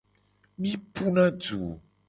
Mi 0.59 0.71
puna 0.95 1.27
du. 1.43 1.63